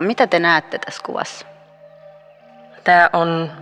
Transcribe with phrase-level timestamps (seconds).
[0.00, 1.46] Mitä te näette tässä kuvassa?
[2.84, 3.52] Tämä on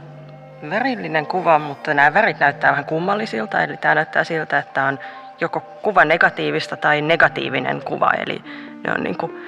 [0.70, 3.62] värillinen kuva, mutta nämä värit näyttää vähän kummallisilta.
[3.62, 4.98] Eli tämä näyttää siltä, että on
[5.40, 8.10] joko kuva negatiivista tai negatiivinen kuva.
[8.26, 8.42] Eli
[8.84, 9.46] ne on niin kuin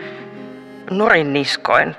[0.91, 1.97] nurin niskoin.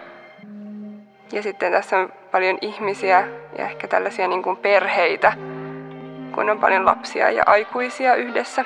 [1.32, 3.28] Ja sitten tässä on paljon ihmisiä
[3.58, 5.34] ja ehkä tällaisia niin kuin perheitä,
[6.36, 8.66] kun on paljon lapsia ja aikuisia yhdessä.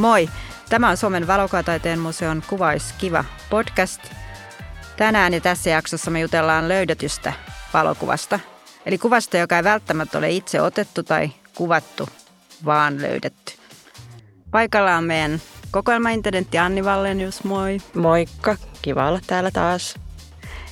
[0.00, 0.30] Moi!
[0.68, 4.00] Tämä on Suomen valokuvataiteen museon Kuvaiskiva podcast.
[4.96, 7.32] Tänään ja tässä jaksossa me jutellaan löydötystä
[7.74, 8.40] valokuvasta.
[8.86, 12.08] Eli kuvasta, joka ei välttämättä ole itse otettu tai kuvattu,
[12.64, 13.52] vaan löydetty.
[14.50, 17.78] Paikalla on meidän kokoelmaintendentti Anni Vallenius, moi.
[17.94, 19.94] Moikka, kiva olla täällä taas.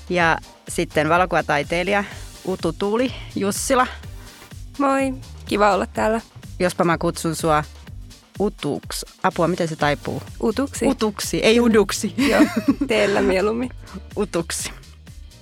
[0.09, 0.39] Ja
[0.69, 2.05] sitten valokuvataiteilija
[2.47, 3.87] Utu Tuuli Jussila.
[4.79, 5.15] Moi,
[5.47, 6.21] kiva olla täällä.
[6.59, 7.65] Jospa mä kutsun sua
[8.41, 9.07] utuksi.
[9.23, 10.23] Apua, miten se taipuu?
[10.43, 10.87] Utuksi.
[10.87, 12.15] Utuksi, ei uduksi.
[12.31, 12.43] Joo,
[12.87, 13.71] teillä mieluummin.
[14.17, 14.73] utuksi.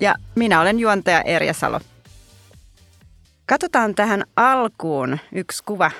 [0.01, 1.81] Ja minä olen juontaja Erja Salo.
[3.47, 5.91] Katsotaan tähän alkuun yksi kuva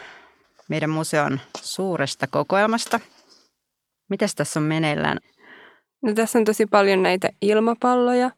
[0.69, 3.01] meidän museon suuresta kokoelmasta.
[4.11, 5.19] Mitäs tässä on meneillään?
[6.03, 8.31] No, tässä on tosi paljon näitä ilmapalloja,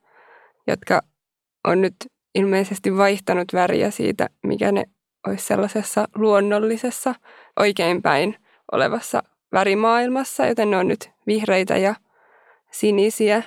[0.67, 1.03] jotka
[1.65, 1.95] on nyt
[2.35, 4.85] ilmeisesti vaihtanut väriä siitä, mikä ne
[5.27, 7.15] olisi sellaisessa luonnollisessa
[7.57, 8.37] oikeinpäin
[8.73, 11.95] olevassa värimaailmassa, joten ne on nyt vihreitä ja
[12.71, 13.43] sinisiä.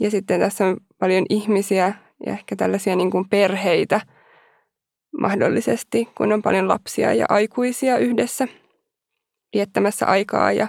[0.00, 1.94] Ja sitten tässä on paljon ihmisiä
[2.26, 4.00] ja ehkä tällaisia niin kuin perheitä
[5.20, 8.48] mahdollisesti, kun on paljon lapsia ja aikuisia yhdessä
[9.54, 10.68] viettämässä aikaa ja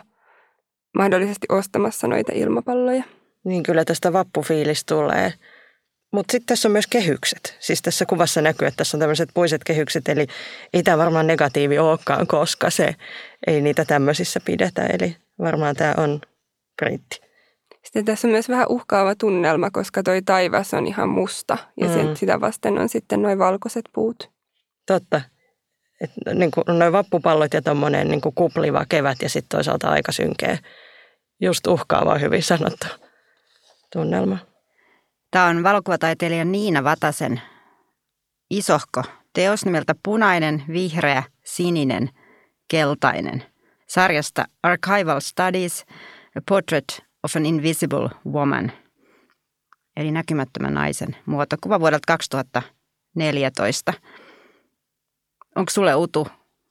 [0.97, 3.03] mahdollisesti ostamassa noita ilmapalloja.
[3.43, 5.33] Niin kyllä tästä vappufiilis tulee.
[6.13, 7.57] Mutta sitten tässä on myös kehykset.
[7.59, 10.27] Siis tässä kuvassa näkyy, että tässä on tämmöiset puiset kehykset, eli
[10.73, 12.95] ei tämä varmaan negatiivi olekaan, koska se
[13.47, 14.85] ei niitä tämmöisissä pidetä.
[14.85, 16.21] Eli varmaan tämä on
[16.79, 17.19] printti.
[17.83, 22.15] Sitten tässä on myös vähän uhkaava tunnelma, koska toi taivas on ihan musta ja mm.
[22.15, 24.31] sitä vasten on sitten noin valkoiset puut.
[24.87, 25.21] Totta.
[26.01, 30.57] Et niin kuin noin vappupallot ja tuommoinen niin kupliva kevät ja sitten toisaalta aika synkeä.
[31.41, 32.87] Just uhkaava hyvin sanottu
[33.93, 34.37] tunnelma.
[35.31, 37.41] Tämä on valokuvataiteilija Niina Vatasen
[38.49, 42.09] isohko teos nimeltä Punainen, vihreä, sininen,
[42.67, 43.43] keltainen.
[43.87, 45.85] Sarjasta Archival Studies,
[46.37, 46.85] A Portrait
[47.23, 48.71] of an Invisible Woman.
[49.97, 53.93] Eli näkymättömän naisen muotokuva vuodelta 2014.
[55.55, 56.27] Onko sulle Utu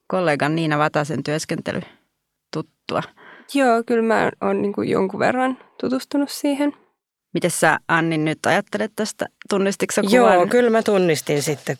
[0.06, 1.80] kollegan Niina Vatasen työskentely
[2.52, 3.02] tuttua?
[3.54, 6.72] Joo, kyllä mä oon niin jonkun verran tutustunut siihen–
[7.36, 9.26] Miten sä Anni nyt ajattelet tästä?
[9.48, 10.34] Tunnistitko kuvan?
[10.34, 11.76] Joo, kyllä mä tunnistin sitten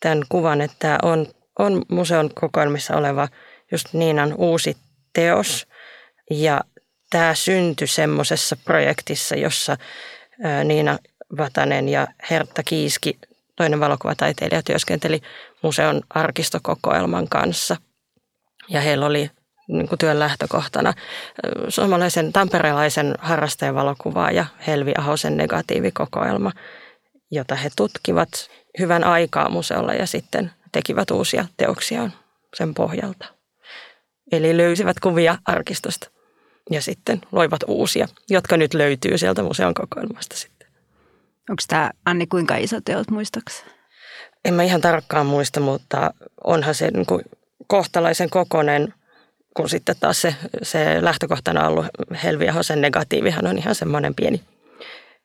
[0.00, 1.26] tämän kuvan, että tämä on,
[1.58, 3.28] on museon kokoelmissa oleva
[3.72, 4.76] just Niinan uusi
[5.12, 5.66] teos.
[6.30, 6.60] Ja
[7.10, 9.76] tämä syntyi semmoisessa projektissa, jossa
[10.64, 10.98] Niina
[11.38, 13.18] Vatanen ja Hertta Kiiski,
[13.56, 15.20] toinen valokuvataiteilija, työskenteli
[15.62, 17.76] museon arkistokokoelman kanssa.
[18.68, 19.30] Ja heillä oli
[19.68, 20.94] niin kuin työn lähtökohtana
[21.68, 26.52] suomalaisen tamperelaisen harrastajan valokuvaaja Helvi Ahosen negatiivikokoelma,
[27.30, 28.28] jota he tutkivat
[28.78, 32.10] hyvän aikaa museolla ja sitten tekivät uusia teoksia
[32.54, 33.26] sen pohjalta.
[34.32, 36.10] Eli löysivät kuvia arkistosta
[36.70, 40.68] ja sitten loivat uusia, jotka nyt löytyy sieltä museon kokoelmasta sitten.
[41.50, 43.70] Onko tämä Anni kuinka iso teos muistaakseni?
[44.44, 46.14] En mä ihan tarkkaan muista, mutta
[46.44, 47.22] onhan se niin kuin
[47.66, 48.94] kohtalaisen kokonen
[49.58, 51.86] kun sitten taas se, se lähtökohtana ollut
[52.24, 54.40] Helvi Ahosen negatiivihan on ihan semmoinen pieni,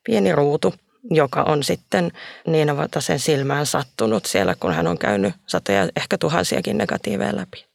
[0.04, 0.74] pieni ruutu,
[1.12, 2.12] joka on sitten
[2.48, 7.66] Niina Vatasen silmään sattunut siellä, kun hän on käynyt satoja, ehkä tuhansiakin negatiiveja läpi.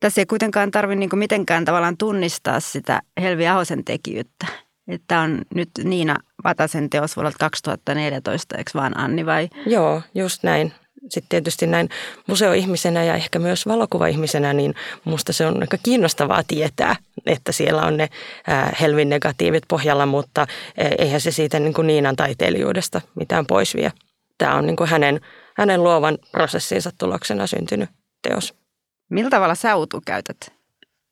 [0.00, 4.46] Tässä ei kuitenkaan tarvitse niin mitenkään tavallaan tunnistaa sitä Helvi Ahosen tekijyyttä.
[4.88, 9.48] Että on nyt Niina Vatasen teos vuodelta 2014, eikö vaan Anni vai?
[9.66, 10.72] Joo, just näin
[11.08, 11.88] sitten tietysti näin
[12.26, 14.74] museoihmisenä ja ehkä myös valokuvaihmisenä, niin
[15.04, 16.96] minusta se on aika kiinnostavaa tietää,
[17.26, 18.08] että siellä on ne
[18.80, 20.46] helvin negatiivit pohjalla, mutta
[20.98, 23.92] eihän se siitä niin kuin Niinan taiteilijuudesta mitään pois vie.
[24.38, 25.20] Tämä on niin kuin hänen,
[25.56, 27.90] hänen luovan prosessinsa tuloksena syntynyt
[28.28, 28.54] teos.
[29.10, 29.72] Millä tavalla sä
[30.04, 30.36] käytät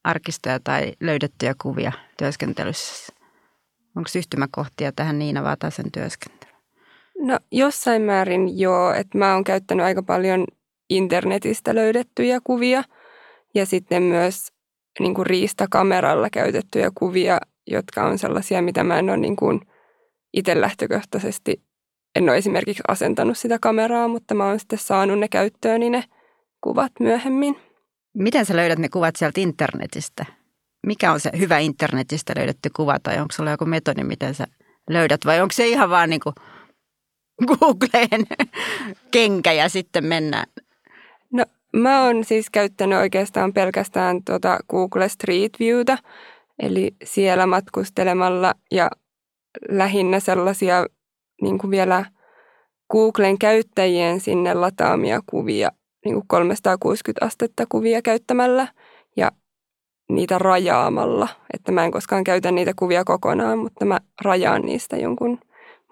[0.05, 3.13] arkistoja tai löydettyjä kuvia työskentelyssä?
[3.97, 6.36] Onko yhtymäkohtia tähän Niina Vatasen työskentelyyn?
[7.19, 10.45] No jossain määrin joo, että mä oon käyttänyt aika paljon
[10.91, 12.83] internetistä löydettyjä kuvia
[13.55, 14.53] ja sitten myös
[15.01, 19.61] niin kuin riistakameralla käytettyjä kuvia jotka on sellaisia, mitä mä en ole niin kuin
[20.33, 21.63] itse lähtökohtaisesti,
[22.17, 26.05] en ole esimerkiksi asentanut sitä kameraa, mutta mä oon sitten saanut ne käyttööni ne
[26.61, 27.57] kuvat myöhemmin.
[28.15, 30.25] Miten sä löydät ne kuvat sieltä internetistä?
[30.87, 34.47] Mikä on se hyvä internetistä löydetty kuva tai onko sulla joku metodi, miten sä
[34.91, 36.35] löydät vai onko se ihan vaan niin kuin
[37.47, 38.27] Googleen
[39.11, 40.47] kenkä ja sitten mennään?
[41.33, 45.99] No mä oon siis käyttänyt oikeastaan pelkästään tuota Google Street Viewtä,
[46.59, 48.91] eli siellä matkustelemalla ja
[49.69, 50.87] lähinnä sellaisia
[51.43, 52.05] niin kuin vielä
[52.91, 55.73] Googlen käyttäjien sinne lataamia kuvia,
[56.05, 58.69] niin kuin 360 astetta kuvia käyttämällä
[59.17, 59.33] ja
[60.09, 61.29] niitä rajaamalla.
[61.55, 65.39] Että mä en koskaan käytä niitä kuvia kokonaan, mutta mä rajaan niistä jonkun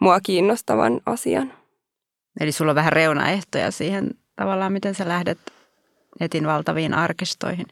[0.00, 1.52] mua kiinnostavan asian.
[2.40, 5.38] Eli sulla on vähän reunaehtoja siihen tavallaan, miten sä lähdet
[6.20, 7.66] netin valtaviin arkistoihin.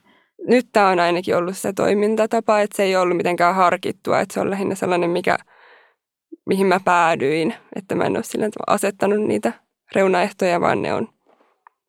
[0.46, 4.40] Nyt tämä on ainakin ollut se toimintatapa, että se ei ollut mitenkään harkittua, että se
[4.40, 5.38] on lähinnä sellainen, mikä,
[6.46, 7.54] mihin mä päädyin.
[7.76, 9.52] Että mä en ole sillä asettanut niitä
[9.94, 11.08] reunaehtoja, vaan ne on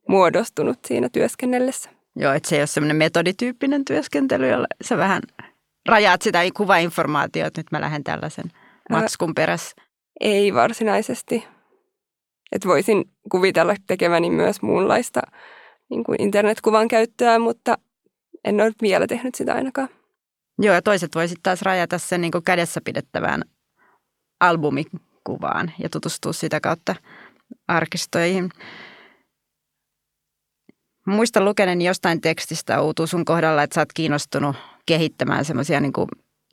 [0.08, 1.90] muodostunut siinä työskennellessä.
[2.16, 5.22] Joo, että se ei ole semmoinen metodityyppinen työskentely, jolla sä vähän
[5.88, 8.52] rajaat sitä kuvainformaatiota, että nyt mä lähden tällaisen
[8.90, 9.76] matskun perässä.
[10.20, 11.44] Ei varsinaisesti.
[12.52, 15.22] Että voisin kuvitella tekeväni myös muunlaista
[15.90, 17.78] niin kuin internetkuvan käyttöä, mutta
[18.44, 19.90] en ole vielä tehnyt sitä ainakaan.
[20.60, 23.42] Joo, ja toiset voisit taas rajata sen niin kuin kädessä pidettävään
[24.40, 26.96] albumikuvaan ja tutustua sitä kautta
[27.68, 28.50] arkistoihin.
[31.08, 34.56] Muistan lukeneen jostain tekstistä Uutu sun kohdalla, että sä oot kiinnostunut
[34.86, 35.94] kehittämään semmoisia niin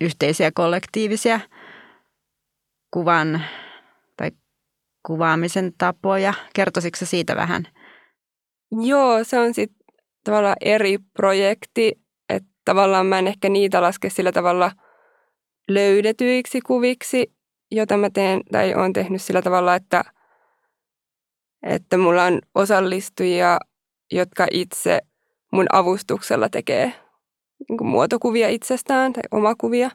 [0.01, 1.41] yhteisiä kollektiivisia
[2.91, 3.43] kuvan
[4.17, 4.31] tai
[5.07, 6.35] kuvaamisen tapoja.
[6.55, 7.65] Kertoisitko siitä vähän?
[8.83, 9.87] Joo, se on sitten
[10.25, 11.93] tavallaan eri projekti,
[12.29, 14.73] että tavallaan mä en ehkä niitä laske sillä tavalla
[15.69, 17.35] löydetyiksi kuviksi,
[17.71, 20.05] jota mä teen tai olen tehnyt sillä tavalla, että,
[21.63, 23.59] että mulla on osallistujia,
[24.13, 25.01] jotka itse
[25.53, 26.93] mun avustuksella tekee
[27.69, 29.91] niin muotokuvia itsestään tai omakuvia,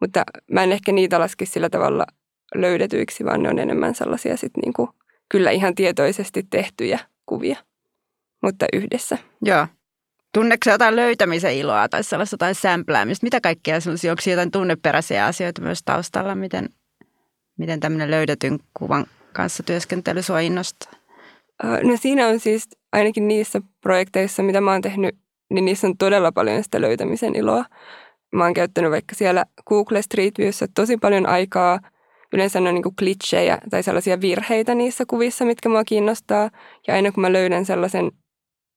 [0.00, 2.06] mutta mä en ehkä niitä laske sillä tavalla
[2.54, 4.88] löydetyiksi, vaan ne on enemmän sellaisia sit niin kuin
[5.28, 7.56] kyllä ihan tietoisesti tehtyjä kuvia
[8.42, 9.18] mutta yhdessä.
[9.42, 9.66] Joo.
[10.34, 13.26] Tunneeko jotain löytämisen iloa tai sellaista jotain sämpläämistä?
[13.26, 16.34] Mitä kaikkea sellaisia, onko jotain tunneperäisiä asioita myös taustalla?
[16.34, 16.68] Miten,
[17.58, 20.92] miten tämmöinen löydetyn kuvan kanssa työskentely sua innostaa?
[21.62, 25.16] No siinä on siis ainakin niissä projekteissa, mitä mä oon tehnyt,
[25.50, 27.64] niin niissä on todella paljon sitä löytämisen iloa.
[28.32, 31.80] Mä oon käyttänyt vaikka siellä Google Street Viewssä tosi paljon aikaa.
[32.32, 36.50] Yleensä ne on niin klitsejä tai sellaisia virheitä niissä kuvissa, mitkä mua kiinnostaa.
[36.86, 38.12] Ja aina kun mä löydän sellaisen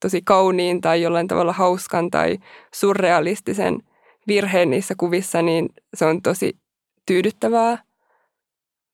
[0.02, 2.38] tosi kauniin tai jollain tavalla hauskan tai
[2.74, 3.80] surrealistisen
[4.28, 6.58] virheen niissä kuvissa, niin se on tosi
[7.06, 7.84] tyydyttävää,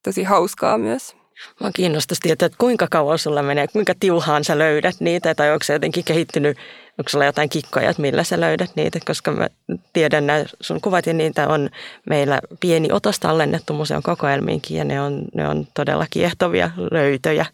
[0.03, 1.16] tosi hauskaa myös.
[1.61, 5.63] Mä kiinnostaisi tietää, että kuinka kauan sulla menee, kuinka tiuhaan sä löydät niitä, tai onko
[5.63, 6.57] se jotenkin kehittynyt,
[6.99, 9.47] onko sulla jotain kikkoja, että millä sä löydät niitä, koska mä
[9.93, 11.69] tiedän nämä sun kuvat ja niitä on
[12.09, 17.45] meillä pieni otos tallennettu museon kokoelmiinkin ja ne on, ne on todella kiehtovia löytöjä.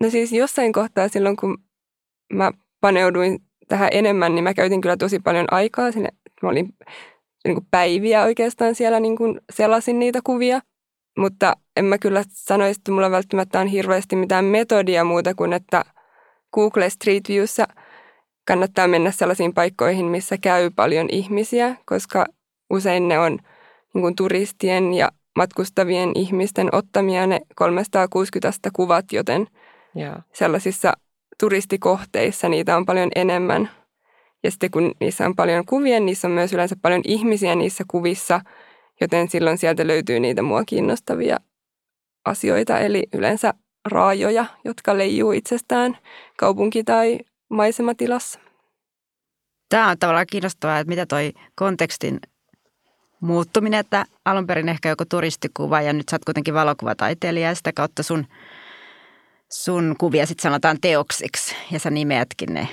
[0.00, 1.58] No siis jossain kohtaa silloin, kun
[2.32, 2.50] mä
[2.80, 3.38] paneuduin
[3.68, 6.08] tähän enemmän, niin mä käytin kyllä tosi paljon aikaa sinne.
[6.42, 6.74] Mä olin
[7.44, 10.60] niin kuin päiviä oikeastaan siellä niin kuin selasin niitä kuvia.
[11.18, 15.84] Mutta en mä kyllä sanoisi, että mulla välttämättä on hirveästi mitään metodia muuta kuin, että
[16.52, 17.66] Google Street Viewssä
[18.46, 22.26] kannattaa mennä sellaisiin paikkoihin, missä käy paljon ihmisiä, koska
[22.70, 23.38] usein ne on
[23.94, 29.46] niin kuin turistien ja matkustavien ihmisten ottamia ne 360 kuvat, joten
[29.96, 30.22] yeah.
[30.32, 30.92] sellaisissa
[31.40, 33.70] turistikohteissa niitä on paljon enemmän.
[34.42, 38.40] Ja sitten kun niissä on paljon kuvia, niissä on myös yleensä paljon ihmisiä niissä kuvissa,
[39.00, 41.36] joten silloin sieltä löytyy niitä mua kiinnostavia
[42.24, 43.54] asioita, eli yleensä
[43.84, 45.98] raajoja, jotka leijuu itsestään
[46.36, 48.40] kaupunki- tai maisematilassa.
[49.68, 52.20] Tämä on tavallaan kiinnostavaa, että mitä toi kontekstin
[53.20, 57.72] muuttuminen, että alun perin ehkä joku turistikuva ja nyt sä oot kuitenkin valokuvataiteilija ja sitä
[57.72, 58.26] kautta sun–
[59.52, 62.68] sun kuvia sitten sanotaan teoksiksi ja sä nimeätkin ne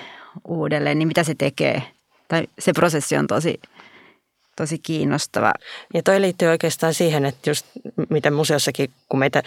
[0.48, 1.84] uudelleen, niin mitä se tekee?
[2.28, 3.60] Tai se prosessi on tosi,
[4.58, 5.54] tosi kiinnostava.
[5.94, 7.66] Ja toi liittyy oikeastaan siihen, että just
[8.10, 9.44] mitä museossakin, kun meitä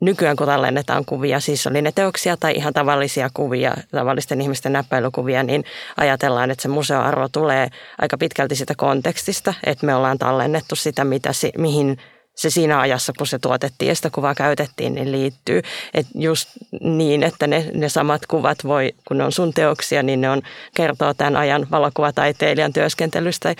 [0.00, 5.42] nykyään kun tallennetaan kuvia, siis oli ne teoksia tai ihan tavallisia kuvia, tavallisten ihmisten näppäilykuvia,
[5.42, 5.64] niin
[5.96, 11.30] ajatellaan, että se museoarvo tulee aika pitkälti sitä kontekstista, että me ollaan tallennettu sitä, mitä,
[11.58, 11.98] mihin
[12.40, 15.62] se siinä ajassa, kun se tuotettiin ja sitä kuvaa käytettiin, niin liittyy.
[15.94, 16.48] Et just
[16.80, 20.42] niin, että ne, ne samat kuvat voi, kun ne on sun teoksia, niin ne on,
[20.76, 23.54] kertoo tämän ajan valokuvataiteilijan työskentelystä.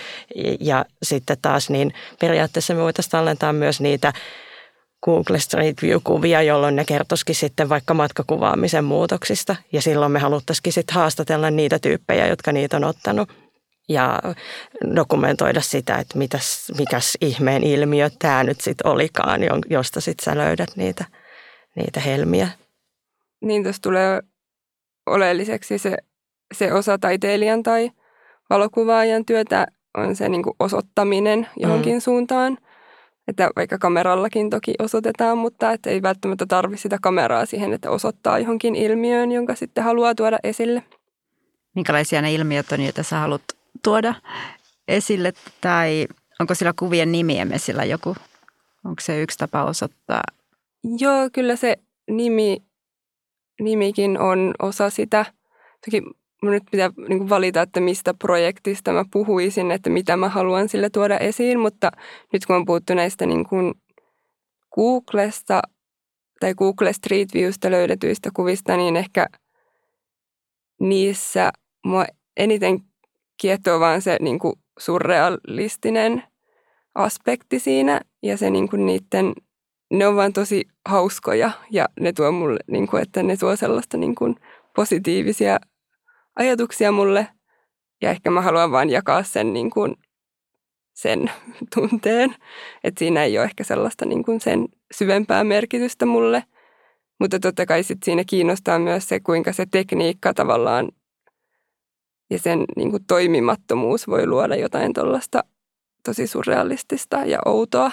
[0.59, 4.13] Ja, sitten taas niin periaatteessa me voitaisiin tallentaa myös niitä
[5.05, 9.55] Google Street View-kuvia, jolloin ne kertoisikin sitten vaikka matkakuvaamisen muutoksista.
[9.71, 13.29] Ja silloin me haluttaisiin sitten haastatella niitä tyyppejä, jotka niitä on ottanut
[13.89, 14.19] ja
[14.95, 20.69] dokumentoida sitä, että mitäs, mikäs ihmeen ilmiö tämä nyt sitten olikaan, josta sitten sä löydät
[20.75, 21.05] niitä,
[21.75, 22.49] niitä helmiä.
[23.41, 24.21] Niin tuossa tulee
[25.05, 25.97] oleelliseksi se,
[26.53, 27.91] se osa taiteilijan tai
[28.49, 31.99] valokuvaajan työtä on se niin osoittaminen johonkin mm.
[31.99, 32.57] suuntaan.
[33.27, 38.39] Että vaikka kamerallakin toki osoitetaan, mutta että ei välttämättä tarvitse sitä kameraa siihen, että osoittaa
[38.39, 40.83] johonkin ilmiöön, jonka sitten haluaa tuoda esille.
[41.75, 43.41] Minkälaisia ne ilmiöt on, joita sä haluat
[43.83, 44.15] tuoda
[44.87, 45.33] esille?
[45.61, 46.07] Tai
[46.39, 48.15] onko sillä kuvien nimiemesillä joku?
[48.85, 50.21] Onko se yksi tapa osoittaa?
[50.97, 51.77] Joo, kyllä se
[52.09, 52.57] nimi,
[53.59, 55.25] nimikin on osa sitä.
[55.85, 56.01] Toki
[56.43, 60.89] mun nyt pitää niin valita, että mistä projektista mä puhuisin, että mitä mä haluan sille
[60.89, 61.91] tuoda esiin, mutta
[62.33, 63.73] nyt kun on puhuttu näistä niin kuin
[64.75, 65.61] Googlesta
[66.39, 69.27] tai Google Street Viewstä löydetyistä kuvista, niin ehkä
[70.79, 71.51] niissä
[71.85, 72.05] mua
[72.37, 72.79] eniten
[73.41, 76.23] kiehtoo vaan se niin kuin surrealistinen
[76.95, 79.33] aspekti siinä ja se niin kuin niiden,
[79.93, 83.97] ne on vaan tosi hauskoja ja ne tuo mulle, niin kuin, että ne tuo sellaista
[83.97, 84.35] niin kuin
[84.75, 85.59] positiivisia
[86.35, 87.27] ajatuksia mulle.
[88.01, 89.95] Ja ehkä mä haluan vaan jakaa sen, niin kuin,
[90.93, 91.31] sen
[91.75, 92.35] tunteen,
[92.83, 96.43] että siinä ei ole ehkä sellaista niin kuin sen syvempää merkitystä mulle,
[97.19, 100.91] mutta totta kai sit siinä kiinnostaa myös se, kuinka se tekniikka tavallaan
[102.31, 105.43] ja sen niin kuin toimimattomuus voi luoda jotain tuollaista
[106.05, 107.91] tosi surrealistista ja outoa.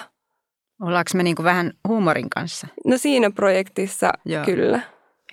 [0.81, 2.67] Ollaanko me niin kuin vähän huumorin kanssa?
[2.85, 4.45] No siinä projektissa Joo.
[4.45, 4.81] kyllä.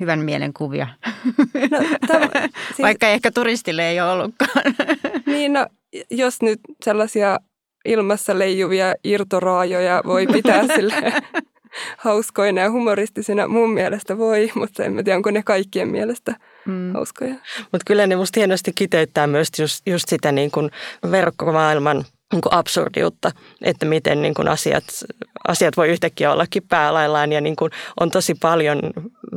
[0.00, 0.86] Hyvän mielen kuvia.
[1.70, 2.22] No, täm,
[2.66, 4.74] siis, Vaikka ehkä turistille ei ole ollutkaan.
[5.26, 5.66] Niin, no,
[6.10, 7.40] jos nyt sellaisia
[7.84, 11.12] ilmassa leijuvia irtoraajoja voi pitää sille
[11.98, 16.34] hauskoina ja humoristisina, mun mielestä voi, mutta en tiedä, onko ne kaikkien mielestä–
[16.66, 16.92] mm.
[16.92, 17.34] hauskoja.
[17.72, 20.70] Mutta kyllä ne musta hienosti kiteyttää myös just, just sitä niin kuin
[21.10, 23.32] verkkomaailman niin kuin absurdiutta,
[23.62, 24.84] että miten niin kuin asiat,
[25.48, 27.70] asiat voi yhtäkkiä ollakin päälaillaan ja niin kuin
[28.00, 28.80] on tosi paljon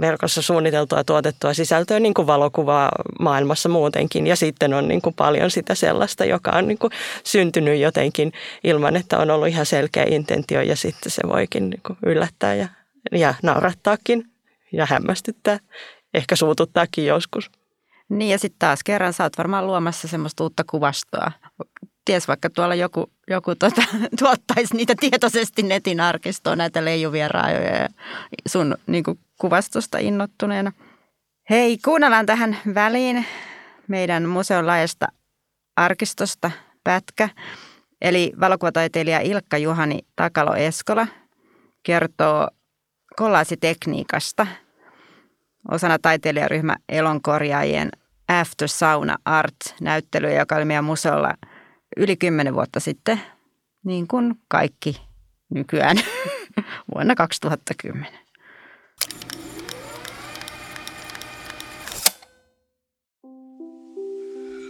[0.02, 5.52] verkossa suunniteltua tuotettua sisältöä niin kuin valokuvaa maailmassa muutenkin ja sitten on niin kuin paljon
[5.52, 6.92] sitä sellaista, joka on niin kuin
[7.24, 8.34] syntynyt jotenkin
[8.64, 12.68] ilman, että on ollut ihan selkeä intentio ja sitten se voikin niin kuin yllättää ja,
[13.12, 14.24] ja naurattaakin
[14.74, 15.60] ja hämmästyttää
[16.14, 17.52] ehkä suututtaakin joskus.
[18.10, 21.32] Niin ja sitten taas kerran sä oot varmaan luomassa semmoista uutta kuvastoa.
[22.06, 23.82] Ties vaikka tuolla joku, joku tota,
[24.20, 27.88] tuottaisi niitä tietoisesti netin arkistoon, näitä leijuvia raajoja ja
[28.48, 30.72] sun niin kuin, kuvastosta innottuneena.
[31.50, 33.26] Hei, kuunnellaan tähän väliin
[33.88, 35.08] meidän museon laajasta
[35.76, 36.52] arkistosta
[36.84, 37.30] pätkä.
[38.02, 41.08] Eli valokuvataiteilija Ilkka Juhani Takalo-Eskola
[41.84, 42.48] kertoo
[43.16, 44.48] kollaasitekniikasta–
[45.72, 47.90] osana taiteilijaryhmä Elonkorjaajien
[48.28, 51.34] After Sauna Art-näyttely, joka oli meidän museolla
[51.98, 53.22] yli kymmenen vuotta sitten,
[53.84, 55.02] niin kuin kaikki
[55.50, 55.98] nykyään
[56.96, 58.08] vuonna 2010.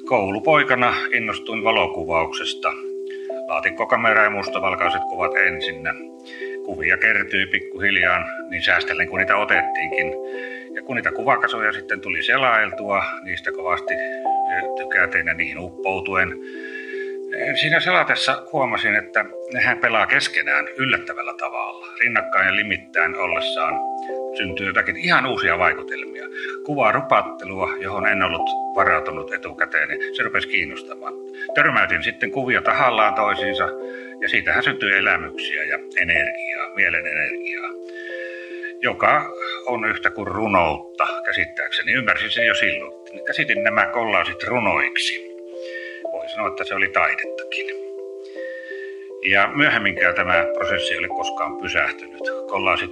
[0.09, 2.69] Koulupoikana innostuin valokuvauksesta.
[3.47, 5.93] Laatikkokamera ja mustavalkaiset kuvat ensinnä.
[6.65, 8.19] Kuvia kertyi pikkuhiljaa
[8.49, 10.13] niin säästellen kuin niitä otettiinkin.
[10.75, 13.93] Ja kun niitä kuvakasoja sitten tuli selailtua, niistä kovasti
[14.77, 16.33] tykäten ja niihin uppoutuen,
[17.55, 21.87] Siinä selatessa huomasin, että nehän pelaa keskenään yllättävällä tavalla.
[21.99, 23.73] Rinnakkain ja limittäin ollessaan
[24.37, 26.25] syntyy jotakin ihan uusia vaikutelmia.
[26.65, 31.13] Kuvaa rupattelua, johon en ollut varautunut etukäteen, niin se rupesi kiinnostamaan.
[31.55, 33.67] Törmäytin sitten kuvia tahallaan toisiinsa
[34.21, 37.69] ja siitähän syntyi elämyksiä ja energiaa, mielen energiaa
[38.81, 39.33] joka
[39.65, 41.91] on yhtä kuin runoutta käsittääkseni.
[41.91, 43.25] Ymmärsin sen jo silloin.
[43.25, 45.29] Käsitin nämä kollaasit runoiksi.
[46.11, 47.75] Voi sanoa, että se oli taidettakin.
[49.23, 52.21] Ja myöhemminkään tämä prosessi ei ole koskaan pysähtynyt.
[52.49, 52.91] Kollaasit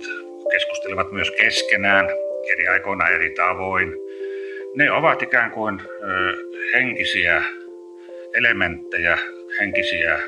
[0.51, 2.09] keskustelevat myös keskenään
[2.51, 3.93] eri aikoina eri tavoin.
[4.75, 5.81] Ne ovat ikään kuin
[6.73, 7.43] henkisiä
[8.33, 9.17] elementtejä,
[9.59, 10.19] henkisiä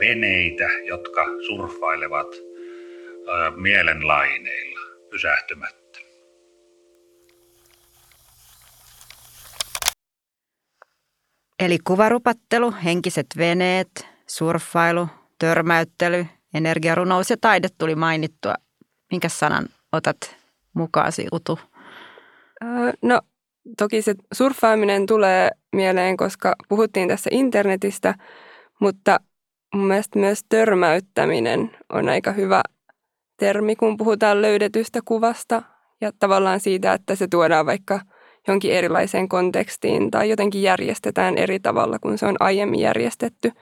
[0.00, 2.42] veneitä, jotka surffailevat
[3.56, 4.67] mielenlaineilla
[5.10, 5.98] pysähtymättä.
[11.58, 18.54] Eli kuvarupattelu, henkiset veneet, surffailu, törmäyttely energiarunous ja taide tuli mainittua.
[19.10, 20.36] Minkä sanan otat
[20.74, 21.58] mukaasi, Utu?
[23.02, 23.20] No
[23.78, 28.14] toki se surffaaminen tulee mieleen, koska puhuttiin tässä internetistä,
[28.80, 29.20] mutta
[29.74, 32.62] mun mielestä myös törmäyttäminen on aika hyvä
[33.38, 35.62] termi, kun puhutaan löydetystä kuvasta
[36.00, 38.00] ja tavallaan siitä, että se tuodaan vaikka
[38.48, 43.52] jonkin erilaiseen kontekstiin tai jotenkin järjestetään eri tavalla kuin se on aiemmin järjestetty.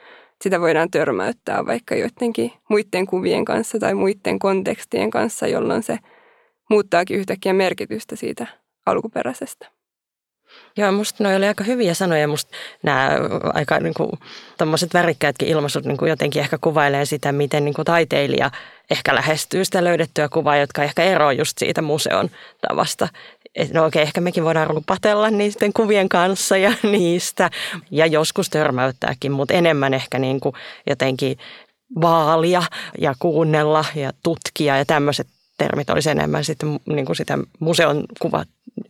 [0.43, 5.99] Sitä voidaan törmäyttää vaikka joidenkin muiden kuvien kanssa tai muiden kontekstien kanssa, jolloin se
[6.71, 8.47] muuttaakin yhtäkkiä merkitystä siitä
[8.87, 9.76] alkuperäisestä.
[10.77, 12.29] Joo, musta ne oli aika hyviä sanoja.
[12.29, 13.11] Musta nämä
[13.55, 14.11] aika niin kuin,
[14.95, 18.51] värikkäätkin ilmaisut niin kuin jotenkin ehkä kuvailee sitä, miten niin kuin taiteilija
[18.91, 22.31] ehkä lähestyy sitä löydettyä kuvaa, jotka ehkä eroaa just siitä museon
[22.69, 23.09] tavasta.
[23.55, 27.51] Et no okei, ehkä mekin voidaan rupatella niiden kuvien kanssa ja niistä
[27.91, 30.55] ja joskus törmäyttääkin, mutta enemmän ehkä niin kuin
[30.87, 31.39] jotenkin
[32.01, 32.63] vaalia
[32.99, 35.27] ja kuunnella ja tutkia ja tämmöiset
[35.59, 38.49] termit olisi enemmän sitten niin kuin sitä museon kuvat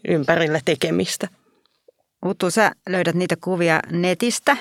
[0.08, 1.28] ympärille tekemistä.
[2.26, 4.56] Utu, sä löydät niitä kuvia netistä.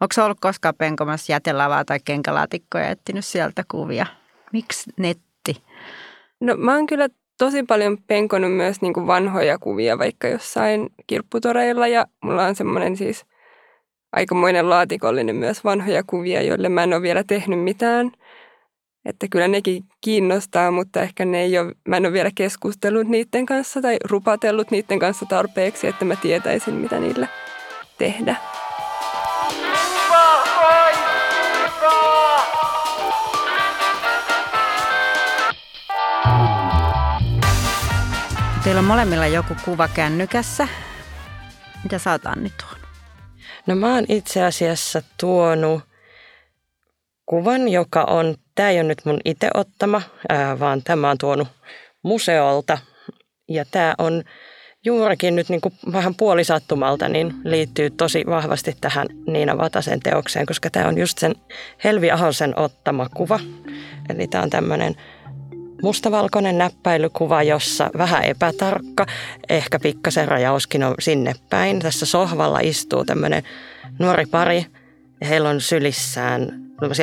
[0.00, 4.06] Onko se ollut koskaan penkomassa jätelavaa tai kenkälaatikkoja ja etsinyt sieltä kuvia?
[4.52, 5.62] Miksi netti?
[6.40, 11.88] No mä oon kyllä tosi paljon penkonut myös niin kuin vanhoja kuvia vaikka jossain kirpputoreilla
[11.88, 13.26] ja mulla on semmoinen siis
[14.12, 18.10] aikamoinen laatikollinen myös vanhoja kuvia, joille mä en ole vielä tehnyt mitään–
[19.04, 23.46] että kyllä nekin kiinnostaa, mutta ehkä ne ei ole, mä en ole vielä keskustellut niiden
[23.46, 27.28] kanssa tai rupatellut niiden kanssa tarpeeksi, että mä tietäisin, mitä niille
[27.98, 28.36] tehdä.
[38.64, 40.68] Teillä on molemmilla joku kuva kännykässä.
[41.82, 42.88] Mitä sä oot Anni tuonut?
[43.66, 45.82] No mä oon itse asiassa tuonut
[47.26, 50.02] kuvan, joka on Tämä ei ole nyt mun itse ottama,
[50.60, 51.48] vaan tämä on tuonut
[52.02, 52.78] museolta.
[53.48, 54.22] Ja tämä on
[54.84, 60.70] juurikin nyt niin kuin vähän puolisattumalta, niin liittyy tosi vahvasti tähän Niina Vatasen teokseen, koska
[60.70, 61.34] tämä on just sen
[61.84, 63.40] Helvi Ahosen ottama kuva.
[64.08, 64.94] Eli tämä on tämmöinen
[65.82, 69.06] mustavalkoinen näppäilykuva, jossa vähän epätarkka,
[69.48, 71.78] ehkä pikkasen rajauskin on sinne päin.
[71.78, 73.42] Tässä sohvalla istuu tämmöinen
[73.98, 74.66] nuori pari
[75.20, 76.48] ja heillä on sylissään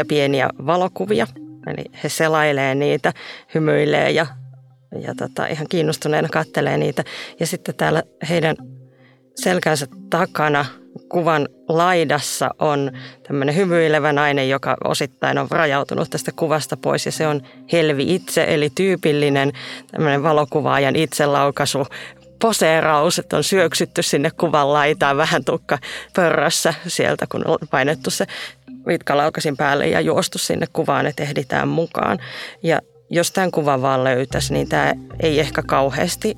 [0.07, 1.27] pieniä valokuvia–
[1.67, 3.13] Eli he selailee niitä,
[3.55, 4.27] hymyilee ja,
[5.01, 7.03] ja tota, ihan kiinnostuneena kattelee niitä.
[7.39, 8.55] Ja sitten täällä heidän
[9.35, 10.65] selkänsä takana
[11.09, 12.91] kuvan laidassa on
[13.27, 17.05] tämmöinen hymyilevä nainen, joka osittain on rajautunut tästä kuvasta pois.
[17.05, 19.51] Ja se on Helvi itse, eli tyypillinen
[19.91, 21.87] tämmöinen valokuvaajan itselaukaisu
[22.41, 25.77] poseeraus, että on syöksytty sinne kuvan laitaan vähän tukka
[26.15, 28.25] pörrössä sieltä, kun on painettu se
[28.87, 32.17] vitkalaukasin päälle ja juostu sinne kuvaan, että ehditään mukaan.
[32.63, 36.37] Ja jos tämän kuvan vaan löytäisi, niin tämä ei ehkä kauheasti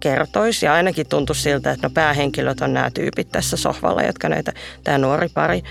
[0.00, 0.66] kertoisi.
[0.66, 4.52] Ja ainakin tuntui siltä, että no päähenkilöt on nämä tyypit tässä sohvalla, jotka näitä,
[4.84, 5.62] tämä nuori pari.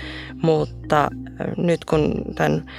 [0.42, 1.08] Mutta
[1.56, 2.70] nyt kun tämän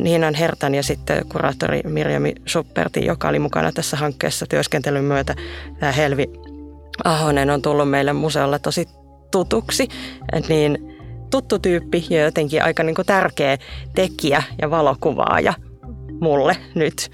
[0.00, 5.34] Niinan Hertan ja sitten kuraattori Mirjami Supperti, joka oli mukana tässä hankkeessa työskentelyn myötä,
[5.80, 6.26] tämä Helvi
[7.04, 8.86] Ahonen on tullut meille museolle tosi
[9.30, 9.88] tutuksi,
[10.48, 10.91] niin
[11.32, 13.58] tuttu tyyppi ja jotenkin aika niin tärkeä
[13.94, 15.54] tekijä ja valokuvaaja
[16.20, 17.10] mulle nyt.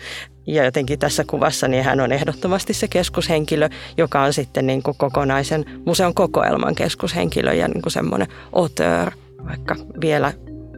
[0.47, 4.97] Ja jotenkin tässä kuvassa niin hän on ehdottomasti se keskushenkilö, joka on sitten niin kuin
[4.97, 9.11] kokonaisen museon kokoelman keskushenkilö ja niin kuin semmoinen auteur,
[9.45, 10.33] vaikka vielä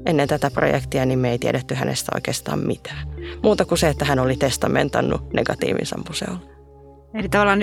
[0.06, 3.08] ennen tätä projektia niin me ei tiedetty hänestä oikeastaan mitään.
[3.42, 6.40] Muuta kuin se, että hän oli testamentannut negatiivinsa museolle.
[7.14, 7.58] Eli tavallaan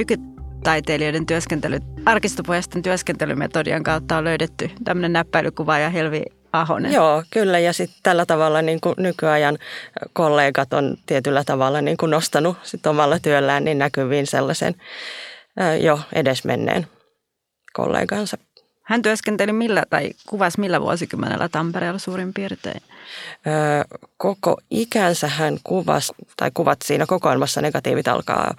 [0.67, 6.93] nykytaiteilijoiden työskentely, arkistopohjaisten työskentelymetodien kautta on löydetty tämmöinen näppäilykuva ja Helvi Ahonen.
[6.93, 7.59] Joo, kyllä.
[7.59, 9.57] Ja sitten tällä tavalla niin kuin nykyajan
[10.13, 14.75] kollegat on tietyllä tavalla niin kuin nostanut sit omalla työllään niin näkyviin sellaisen
[15.81, 16.87] jo edesmenneen
[17.73, 18.37] kollegansa.
[18.83, 22.81] Hän työskenteli millä tai kuvasi millä vuosikymmenellä Tampereella suurin piirtein?
[24.17, 28.55] koko ikänsä hän kuvasi, tai kuvat siinä kokoelmassa negatiivit alkaa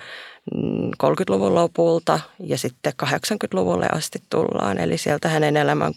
[1.03, 4.79] 30-luvun mm, lopulta ja sitten 80-luvulle asti tullaan.
[4.79, 5.93] Eli sieltä hänen elämän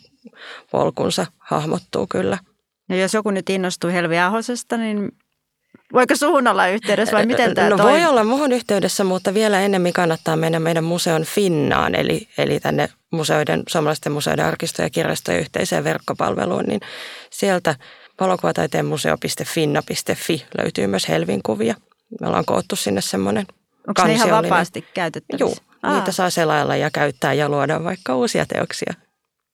[0.72, 2.38] polkunsa hahmottuu kyllä.
[2.90, 5.12] Ja jos joku nyt innostuu Helvi Ahosesta, niin
[5.94, 7.94] voiko suhun olla yhteydessä vai miten tämä No toimii?
[8.02, 12.90] voi olla muhun yhteydessä, mutta vielä enemmän kannattaa mennä meidän museon Finnaan, eli, eli tänne
[13.12, 16.80] museoiden, suomalaisten museoiden arkisto- ja kirjastojen yhteiseen verkkopalveluun, niin
[17.30, 17.76] sieltä
[18.20, 21.76] valokuvataiteen museo.finna.fi löytyy myös Helvin kuvia.
[22.22, 23.46] Me ollaan koottu sinne semmoinen
[23.88, 25.62] Onko ne ihan vapaasti käytettävissä?
[25.64, 25.96] Joo, Aa.
[25.96, 28.94] niitä saa selailla ja käyttää ja luoda vaikka uusia teoksia.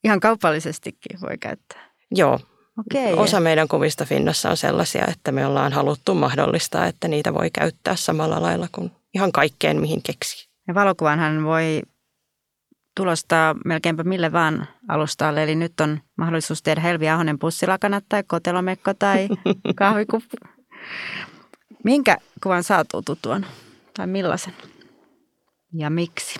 [0.04, 1.90] Ihan kaupallisestikin voi käyttää.
[2.12, 2.40] Joo,
[2.80, 3.14] Okei.
[3.14, 7.96] Osa meidän kuvista Finnassa on sellaisia, että me ollaan haluttu mahdollistaa, että niitä voi käyttää
[7.96, 10.50] samalla lailla kuin ihan kaikkeen, mihin keksi.
[10.68, 11.82] Ja valokuvanhan voi
[12.96, 15.44] tulostaa melkeinpä mille vaan alustalle.
[15.44, 19.28] Eli nyt on mahdollisuus tehdä Helvi Ahonen pussilakanat tai kotelomekko tai
[19.76, 20.38] kahvikuppi.
[21.84, 23.46] Minkä kuvan sä oot tutuan?
[23.98, 24.54] Tai millaisen?
[25.74, 26.40] Ja miksi?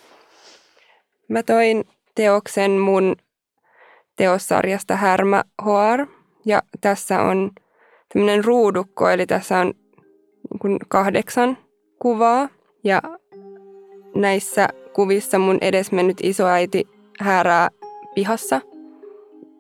[1.28, 1.84] Mä toin
[2.16, 3.16] teoksen mun
[4.16, 6.08] teossarjasta Härmä Hoar.
[6.46, 7.52] Ja tässä on
[8.14, 9.74] tämmöinen ruudukko, eli tässä on
[10.64, 11.58] niin kahdeksan
[12.00, 12.50] kuvaa.
[12.84, 13.02] Ja
[14.16, 16.88] näissä kuvissa mun edesmennyt isoäiti
[17.20, 17.70] häärää
[18.16, 18.62] pihassa.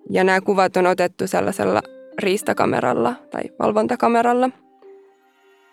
[0.10, 1.81] Ja nämä kuvat on otettu sellaisella
[2.19, 4.49] riistakameralla tai valvontakameralla.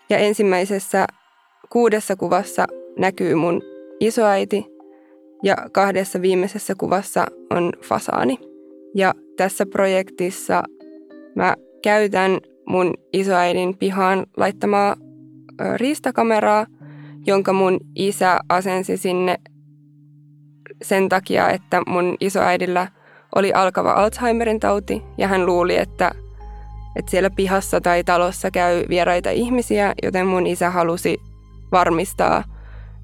[0.09, 1.05] Ja ensimmäisessä
[1.69, 2.65] kuudessa kuvassa
[2.99, 3.61] näkyy mun
[3.99, 4.65] isoäiti
[5.43, 8.39] ja kahdessa viimeisessä kuvassa on fasaani.
[8.95, 10.63] Ja tässä projektissa
[11.35, 14.95] mä käytän mun isoäidin pihaan laittamaa
[15.75, 16.65] riistakameraa,
[17.25, 19.37] jonka mun isä asensi sinne
[20.81, 22.87] sen takia, että mun isoäidillä
[23.35, 26.11] oli alkava Alzheimerin tauti ja hän luuli, että,
[26.95, 31.17] että siellä pihassa tai talossa käy vieraita ihmisiä, joten mun isä halusi
[31.71, 32.43] varmistaa,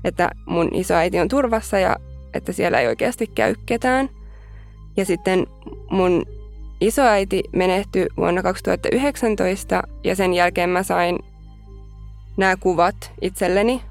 [0.04, 1.96] että mun isoäiti on turvassa ja
[2.34, 4.10] että siellä ei oikeasti käy ketään.
[4.98, 5.48] Ja sitten
[5.90, 6.26] mun
[6.82, 11.20] isoäiti menehtyi vuonna 2019 ja sen jälkeen mä sain
[12.38, 13.82] nämä kuvat itselleni.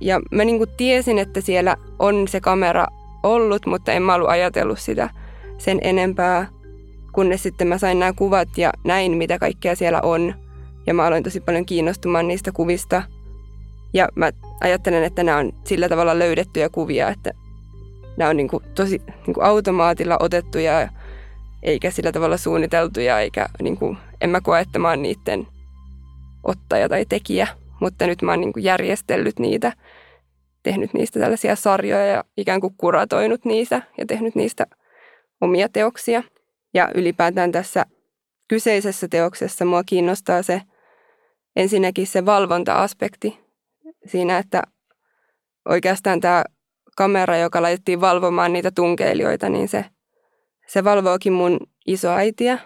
[0.00, 2.86] Ja mä niin kuin tiesin, että siellä on se kamera
[3.22, 5.10] ollut, mutta en mä ollut ajatellut sitä
[5.58, 6.46] sen enempää,
[7.12, 10.34] kunnes sitten mä sain nämä kuvat ja näin, mitä kaikkea siellä on.
[10.86, 13.02] Ja mä aloin tosi paljon kiinnostumaan niistä kuvista.
[13.94, 17.30] Ja mä ajattelen, että nämä on sillä tavalla löydettyjä kuvia, että
[18.16, 20.88] nämä on niin kuin tosi niin kuin automaatilla otettuja
[21.62, 25.46] eikä sillä tavalla suunniteltuja, eikä niin kuin, en mä koe, että mä oon niiden
[26.44, 27.46] ottaja tai tekijä,
[27.80, 29.72] mutta nyt mä oon niin kuin järjestellyt niitä
[30.62, 34.66] tehnyt niistä tällaisia sarjoja ja ikään kuin kuratoinut niistä ja tehnyt niistä
[35.40, 36.22] omia teoksia.
[36.74, 37.86] Ja ylipäätään tässä
[38.48, 40.62] kyseisessä teoksessa mua kiinnostaa se
[41.56, 43.47] ensinnäkin se valvonta-aspekti
[44.08, 44.62] siinä, että
[45.68, 46.44] oikeastaan tämä
[46.96, 49.84] kamera, joka laitettiin valvomaan niitä tunkeilijoita, niin se,
[50.66, 52.58] se valvookin mun isoäitiä.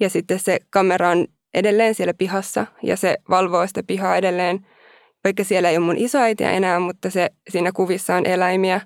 [0.00, 4.66] Ja sitten se kamera on edelleen siellä pihassa ja se valvoo sitä pihaa edelleen
[5.24, 8.80] vaikka siellä ei ole mun isoäitiä enää, mutta se, siinä kuvissa on eläimiä.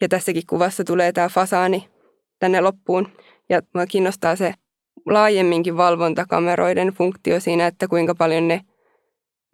[0.00, 1.88] Ja tässäkin kuvassa tulee tämä fasaani
[2.38, 3.08] tänne loppuun.
[3.48, 4.54] Ja mua kiinnostaa se
[5.06, 8.60] laajemminkin valvontakameroiden funktio siinä, että kuinka paljon ne,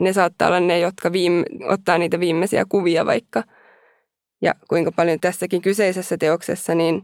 [0.01, 3.43] ne saattaa olla ne, jotka viime, ottaa niitä viimeisiä kuvia vaikka.
[4.43, 7.03] Ja kuinka paljon tässäkin kyseisessä teoksessa, niin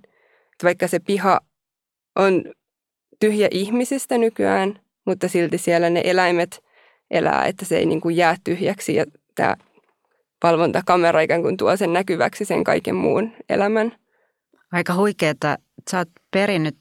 [0.62, 1.40] vaikka se piha
[2.16, 2.44] on
[3.20, 6.64] tyhjä ihmisistä nykyään, mutta silti siellä ne eläimet
[7.10, 9.04] elää, että se ei niin kuin jää tyhjäksi ja
[9.34, 9.56] tämä
[10.42, 13.92] valvontakamera ikään kuin tuo sen näkyväksi sen kaiken muun elämän.
[14.72, 15.58] Aika huikeaa, että
[15.90, 16.76] sä oot perinnyt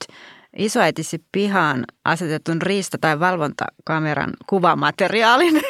[0.56, 5.62] isoäitisi pihaan asetetun riista- tai valvontakameran kuvamateriaalin.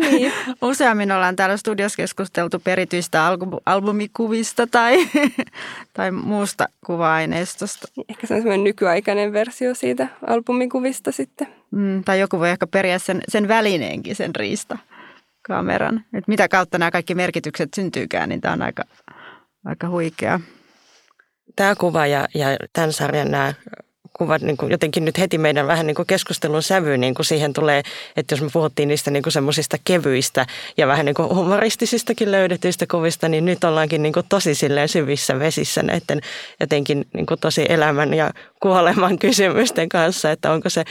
[0.00, 0.32] Niin.
[0.62, 3.22] Useammin ollaan täällä studiossa keskusteltu perityistä
[3.66, 5.08] albumikuvista tai,
[5.96, 7.88] tai muusta kuva-aineistosta.
[8.08, 11.46] Ehkä se on semmoinen nykyaikainen versio siitä albumikuvista sitten.
[11.70, 16.04] Mm, tai joku voi ehkä periä sen, sen välineenkin, sen riistakameran.
[16.14, 18.84] Et mitä kautta nämä kaikki merkitykset syntyykään, niin tämä on aika,
[19.64, 20.40] aika huikea.
[21.56, 23.54] Tämä kuva ja, ja tämän sarjan nämä
[24.18, 27.52] kuvat niin kuin jotenkin nyt heti meidän vähän niin kuin keskustelun sävy niin kuin siihen
[27.52, 27.82] tulee,
[28.16, 33.28] että jos me puhuttiin niistä niin semmoisista kevyistä ja vähän niin kuin humoristisistakin löydetyistä kuvista,
[33.28, 36.20] niin nyt ollaankin niin kuin tosi silleen syvissä vesissä näiden
[36.60, 38.30] jotenkin niin kuin tosi elämän ja
[38.62, 40.84] kuoleman kysymysten kanssa, että onko se,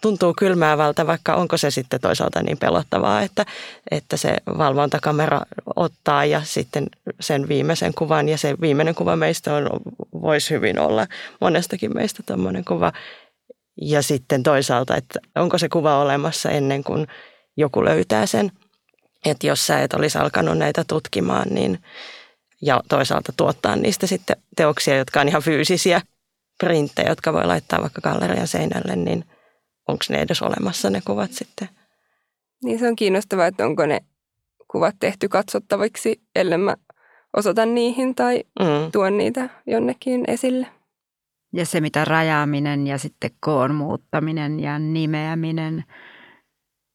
[0.00, 3.46] tuntuu kylmäävältä, vaikka onko se sitten toisaalta niin pelottavaa, että,
[3.90, 5.40] että se valvontakamera
[5.76, 6.86] ottaa ja sitten
[7.20, 9.68] sen viimeisen kuvan ja se viimeinen kuva meistä on,
[10.22, 11.06] voisi hyvin olla
[11.40, 12.92] monestakin meistä tuommoinen kuva.
[13.82, 17.06] Ja sitten toisaalta, että onko se kuva olemassa ennen kuin
[17.56, 18.52] joku löytää sen.
[19.24, 21.78] Että jos sä et olisi alkanut näitä tutkimaan, niin
[22.62, 26.00] ja toisaalta tuottaa niistä sitten teoksia, jotka on ihan fyysisiä,
[26.58, 29.24] printtejä, jotka voi laittaa vaikka gallerian seinälle, niin
[29.88, 31.68] onko ne edes olemassa ne kuvat sitten?
[32.64, 34.00] Niin se on kiinnostavaa, että onko ne
[34.70, 36.76] kuvat tehty katsottaviksi, ellei mä
[37.36, 38.92] osoitan niihin tai mm.
[38.92, 40.66] tuon niitä jonnekin esille.
[41.52, 45.84] Ja se, mitä rajaaminen ja sitten koon muuttaminen ja nimeäminen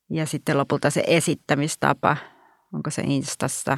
[0.09, 2.17] ja sitten lopulta se esittämistapa,
[2.73, 3.77] onko se Instassa,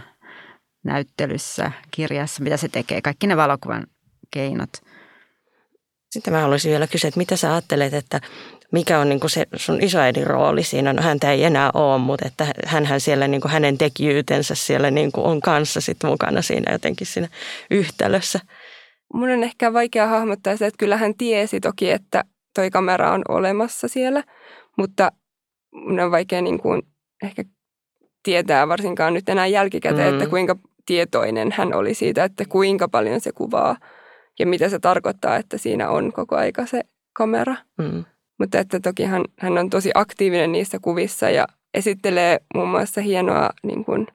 [0.83, 3.87] näyttelyssä, kirjassa, mitä se tekee, kaikki ne valokuvan
[4.31, 4.69] keinot–
[6.15, 8.21] Sitten mä haluaisin vielä kysyä, että mitä sä ajattelet, että
[8.71, 10.93] mikä on niin kuin se sun isoäidin rooli siinä?
[10.93, 15.11] No häntä ei enää ole, mutta että hänhän siellä niin kuin hänen tekijyytensä siellä niin
[15.11, 17.27] kuin on kanssa sit mukana siinä jotenkin siinä
[17.71, 18.39] yhtälössä.
[19.13, 22.23] Mun on ehkä vaikea hahmottaa se, että kyllä hän tiesi toki, että
[22.55, 24.23] toi kamera on olemassa siellä,
[24.77, 25.11] mutta
[25.73, 26.81] mun on vaikea niin kuin
[27.23, 27.43] ehkä
[28.23, 30.19] tietää varsinkaan nyt enää jälkikäteen, mm.
[30.19, 33.77] että kuinka tietoinen hän oli siitä, että kuinka paljon se kuvaa
[34.39, 36.81] ja mitä se tarkoittaa, että siinä on koko aika se
[37.13, 37.55] kamera.
[37.77, 38.05] Mm.
[38.39, 43.49] Mutta että toki hän, hän on tosi aktiivinen niissä kuvissa ja esittelee muun muassa hienoa,
[43.63, 44.07] niin kuin,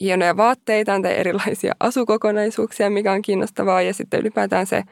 [0.00, 3.82] hienoja vaatteita tai erilaisia asukokonaisuuksia, mikä on kiinnostavaa.
[3.82, 4.82] Ja sitten ylipäätään se,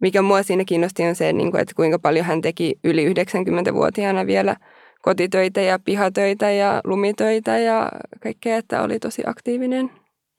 [0.00, 4.26] mikä mua siinä kiinnosti, on se, niin kuin, että kuinka paljon hän teki yli 90-vuotiaana
[4.26, 4.56] vielä
[5.02, 7.88] kotitöitä ja pihatöitä ja lumitöitä ja
[8.22, 9.90] kaikkea, että oli tosi aktiivinen.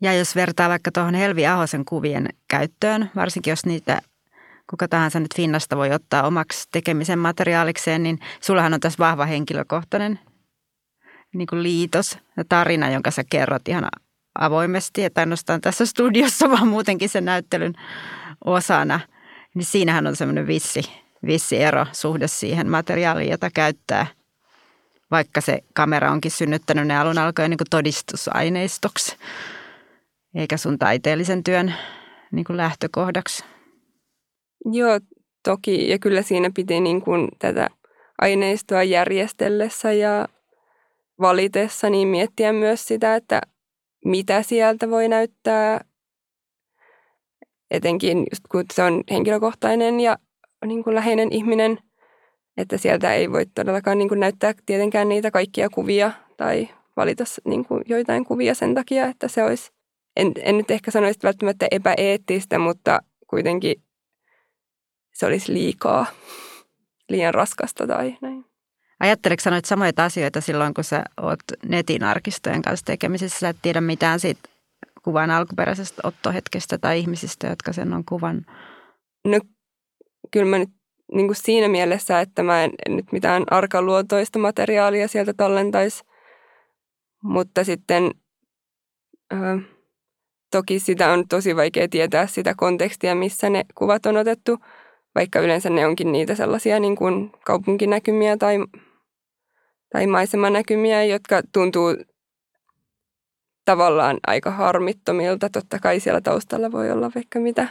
[0.02, 4.02] Ja jos vertaa vaikka tuohon Helvi Ahosen kuvien käyttöön, varsinkin jos niitä
[4.70, 10.20] kuka tahansa nyt Finnasta voi ottaa omaksi tekemisen materiaalikseen, niin sullahan on tässä vahva henkilökohtainen
[11.34, 13.88] niin kuin liitos ja tarina, jonka sä kerrot ihan
[14.40, 17.74] avoimesti, että ainoastaan tässä studiossa, vaan muutenkin sen näyttelyn
[18.46, 19.00] osana.
[19.54, 20.82] Niin siinähän on semmoinen vissi,
[21.26, 24.08] vissi ero suhde siihen materiaaliin, jota käyttää,
[25.12, 29.18] vaikka se kamera onkin synnyttänyt ne alun alkaen niin kuin todistusaineistoksi,
[30.38, 31.74] eikä sun taiteellisen työn
[32.32, 33.46] niin kuin lähtökohdaksi.
[34.66, 35.00] Joo,
[35.44, 35.90] toki.
[35.90, 37.68] Ja kyllä siinä piti niin kuin tätä
[38.22, 40.28] aineistoa järjestellessä ja
[41.22, 43.42] valitessa niin miettiä myös sitä, että
[44.06, 45.82] mitä sieltä voi näyttää.
[47.72, 50.18] Etenkin just kun se on henkilökohtainen ja
[50.66, 51.80] niin kuin läheinen ihminen,
[52.58, 57.66] että sieltä ei voi todellakaan niin kuin näyttää tietenkään niitä kaikkia kuvia tai valita niin
[57.66, 59.72] kuin joitain kuvia sen takia, että se olisi,
[60.18, 63.84] en, en nyt ehkä sanoisi välttämättä epäeettistä, mutta kuitenkin
[65.14, 66.06] se olisi liikaa,
[67.10, 68.46] liian raskasta tai näin.
[69.00, 73.40] Ajatteliko sanoit samoja asioita silloin, kun sä oot netin arkistojen kanssa tekemisissä?
[73.40, 74.50] Sä et tiedä mitään siitä
[75.04, 78.46] kuvan alkuperäisestä ottohetkestä tai ihmisistä, jotka sen on kuvan.
[79.26, 79.40] No
[80.32, 80.70] kyllä mä nyt
[81.14, 86.04] niin kuin siinä mielessä, että mä en, en nyt mitään arkaluotoista materiaalia sieltä tallentaisi,
[87.24, 88.12] mutta sitten
[89.34, 89.38] ö,
[90.52, 94.58] toki sitä on tosi vaikea tietää sitä kontekstia, missä ne kuvat on otettu–
[95.18, 98.58] vaikka yleensä ne onkin niitä sellaisia niin kuin kaupunkinäkymiä tai,
[99.90, 101.96] tai maisemanäkymiä, jotka tuntuu
[103.66, 105.50] tavallaan aika harmittomilta.
[105.50, 107.68] Totta kai siellä taustalla voi olla vaikka mitä.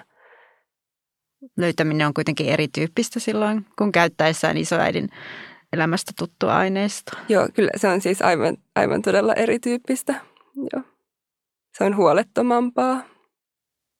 [1.57, 5.09] Löytäminen on kuitenkin erityyppistä silloin, kun käyttäessään isoäidin
[5.73, 7.21] elämästä tuttua aineistoa.
[7.29, 10.15] Joo, kyllä se on siis aivan, aivan todella erityyppistä.
[10.73, 10.96] Joo.
[11.79, 13.03] Se on huolettomampaa.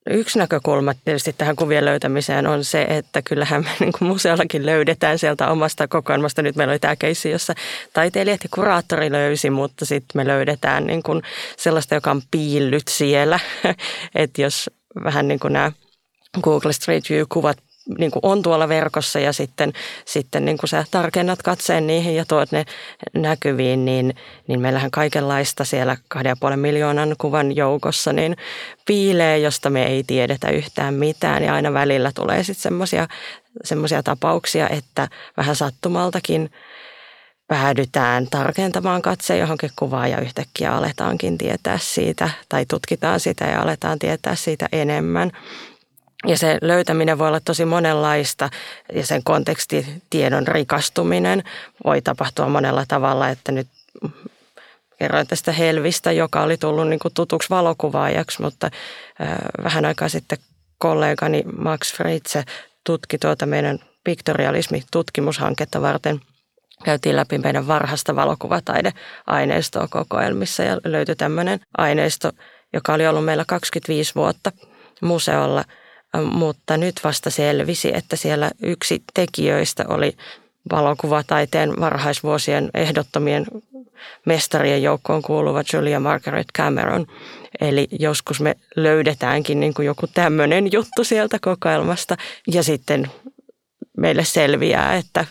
[0.09, 5.47] Yksi näkökulma tietysti tähän kuvien löytämiseen on se, että kyllähän me niin museollakin löydetään sieltä
[5.51, 6.41] omasta kokoelmasta.
[6.41, 7.53] Nyt meillä oli tämä keissi, jossa
[7.93, 11.21] taiteilijat ja kuraattori löysi, mutta sitten me löydetään niin kuin
[11.57, 13.39] sellaista, joka on piillyt siellä.
[14.15, 14.69] että jos
[15.03, 15.71] vähän niin kuin nämä
[16.41, 17.57] Google Street View-kuvat
[17.97, 19.73] niin kuin on tuolla verkossa ja sitten,
[20.05, 22.65] sitten niin kuin sä tarkennat katseen niihin ja tuot ne
[23.13, 24.15] näkyviin, niin,
[24.47, 28.37] niin meillähän kaikenlaista siellä kahden ja puolen miljoonan kuvan joukossa niin
[28.85, 33.07] piilee, josta me ei tiedetä yhtään mitään ja aina välillä tulee sitten semmoisia
[33.63, 36.51] semmoisia tapauksia, että vähän sattumaltakin
[37.47, 43.99] päädytään tarkentamaan katse johonkin kuvaan ja yhtäkkiä aletaankin tietää siitä tai tutkitaan sitä ja aletaan
[43.99, 45.31] tietää siitä enemmän.
[46.25, 48.49] Ja se löytäminen voi olla tosi monenlaista
[48.93, 51.43] ja sen kontekstitiedon rikastuminen
[51.85, 53.67] voi tapahtua monella tavalla, että nyt
[54.99, 58.71] kerroin tästä Helvistä, joka oli tullut niin kuin tutuksi valokuvaajaksi, mutta
[59.63, 60.37] vähän aikaa sitten
[60.77, 62.43] kollegani Max Fritze
[62.83, 66.19] tutki tuota meidän piktorialismi-tutkimushanketta varten.
[66.83, 72.31] Käytiin läpi meidän varhasta valokuvataideaineistoa kokoelmissa ja löytyi tämmöinen aineisto,
[72.73, 74.51] joka oli ollut meillä 25 vuotta
[75.01, 75.63] museolla–
[76.23, 80.17] mutta nyt vasta selvisi, että siellä yksi tekijöistä oli
[80.71, 83.45] valokuvataiteen varhaisvuosien ehdottomien
[84.25, 87.07] mestarien joukkoon kuuluva Julia Margaret Cameron.
[87.61, 93.11] Eli joskus me löydetäänkin niin kuin joku tämmöinen juttu sieltä kokoelmasta ja sitten
[93.97, 95.25] meille selviää, että,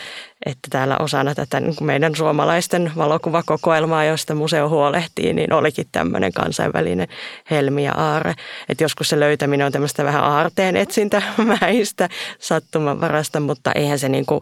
[0.47, 6.33] että täällä osana tätä niin kuin meidän suomalaisten valokuvakokoelmaa, josta museo huolehtii, niin olikin tämmöinen
[6.33, 7.09] kansainvälinen
[7.51, 8.35] helmi ja aare.
[8.69, 14.41] Että joskus se löytäminen on tämmöistä vähän aarteen etsintämäistä sattumanvarasta, mutta eihän se niin kuin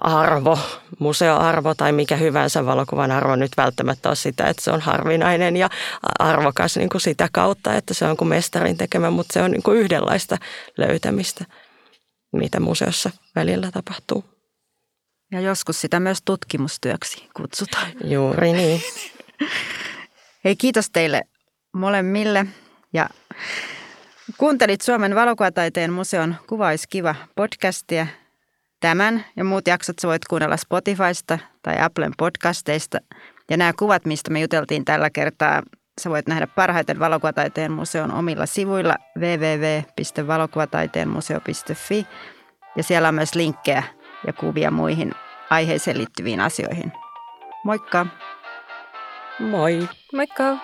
[0.00, 0.58] arvo,
[0.98, 5.70] museoarvo tai mikä hyvänsä valokuvan arvo nyt välttämättä ole sitä, että se on harvinainen ja
[6.18, 9.62] arvokas niin kuin sitä kautta, että se on kuin mestarin tekemä, mutta se on niin
[9.62, 10.38] kuin yhdenlaista
[10.78, 11.44] löytämistä.
[12.36, 14.24] Mitä museossa välillä tapahtuu.
[15.32, 17.92] Ja joskus sitä myös tutkimustyöksi kutsutaan.
[18.04, 18.80] Juuri niin.
[20.44, 21.22] Hei, kiitos teille
[21.74, 22.46] molemmille
[22.92, 23.08] ja
[24.38, 28.06] kuuntelit Suomen valokuvataiteen museon Kuvaiskiva podcastia.
[28.80, 32.98] Tämän ja muut jaksot sä voit kuunnella Spotifysta tai Applen podcasteista.
[33.50, 35.62] Ja nämä kuvat, mistä me juteltiin tällä kertaa,
[36.00, 42.06] sä voit nähdä parhaiten valokuvataiteen museon omilla sivuilla www.valokuvataiteenmuseo.fi
[42.76, 43.82] ja siellä on myös linkkejä
[44.26, 45.12] ja kuvia muihin
[45.50, 46.92] aiheeseen liittyviin asioihin.
[47.64, 48.06] Moikka!
[49.40, 49.88] Moi!
[50.12, 50.56] Moikka!